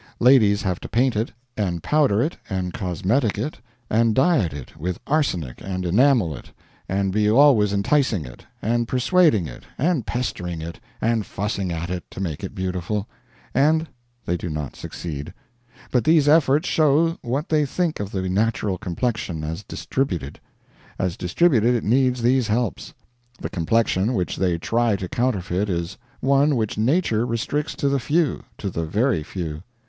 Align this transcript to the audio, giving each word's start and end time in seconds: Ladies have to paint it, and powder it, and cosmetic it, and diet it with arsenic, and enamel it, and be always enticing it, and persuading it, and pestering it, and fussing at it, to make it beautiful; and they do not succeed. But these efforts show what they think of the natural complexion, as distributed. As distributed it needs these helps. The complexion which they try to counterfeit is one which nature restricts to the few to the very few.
Ladies 0.19 0.63
have 0.63 0.79
to 0.79 0.89
paint 0.89 1.15
it, 1.15 1.31
and 1.55 1.83
powder 1.83 2.23
it, 2.23 2.35
and 2.49 2.73
cosmetic 2.73 3.37
it, 3.37 3.59
and 3.87 4.15
diet 4.15 4.51
it 4.51 4.75
with 4.75 4.99
arsenic, 5.05 5.61
and 5.63 5.85
enamel 5.85 6.35
it, 6.35 6.51
and 6.89 7.11
be 7.13 7.29
always 7.29 7.71
enticing 7.71 8.25
it, 8.25 8.43
and 8.63 8.87
persuading 8.87 9.45
it, 9.45 9.61
and 9.77 10.07
pestering 10.07 10.59
it, 10.59 10.79
and 11.01 11.27
fussing 11.27 11.71
at 11.71 11.91
it, 11.91 12.03
to 12.09 12.19
make 12.19 12.43
it 12.43 12.55
beautiful; 12.55 13.07
and 13.53 13.89
they 14.25 14.35
do 14.35 14.49
not 14.49 14.75
succeed. 14.75 15.35
But 15.91 16.03
these 16.03 16.27
efforts 16.27 16.67
show 16.67 17.19
what 17.21 17.49
they 17.49 17.63
think 17.63 17.99
of 17.99 18.09
the 18.11 18.27
natural 18.27 18.79
complexion, 18.79 19.43
as 19.43 19.61
distributed. 19.63 20.39
As 20.97 21.15
distributed 21.15 21.75
it 21.75 21.83
needs 21.83 22.23
these 22.23 22.47
helps. 22.47 22.95
The 23.39 23.49
complexion 23.51 24.15
which 24.15 24.37
they 24.37 24.57
try 24.57 24.95
to 24.95 25.07
counterfeit 25.07 25.69
is 25.69 25.99
one 26.21 26.55
which 26.55 26.75
nature 26.75 27.23
restricts 27.23 27.75
to 27.75 27.87
the 27.87 27.99
few 27.99 28.41
to 28.57 28.71
the 28.71 28.85
very 28.85 29.21
few. 29.21 29.61